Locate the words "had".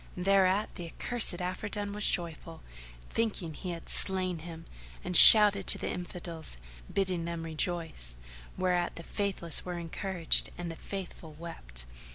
3.69-3.87